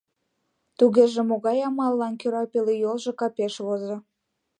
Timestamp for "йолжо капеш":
2.83-3.53